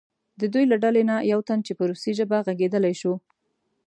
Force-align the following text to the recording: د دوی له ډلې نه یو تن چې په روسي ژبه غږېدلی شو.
د 0.39 0.41
دوی 0.53 0.65
له 0.71 0.77
ډلې 0.83 1.01
نه 1.09 1.15
یو 1.31 1.39
تن 1.47 1.59
چې 1.67 1.71
په 1.77 1.83
روسي 1.89 2.11
ژبه 2.19 2.37
غږېدلی 2.45 2.93
شو. 3.01 3.13